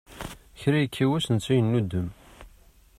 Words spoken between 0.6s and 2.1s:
yekka wass netta yennudem.